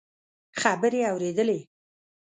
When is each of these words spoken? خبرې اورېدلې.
خبرې 0.61 1.01
اورېدلې. 1.11 1.59